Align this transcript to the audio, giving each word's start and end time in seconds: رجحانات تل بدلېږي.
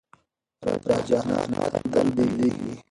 رجحانات 0.89 1.73
تل 1.91 2.07
بدلېږي. 2.15 2.71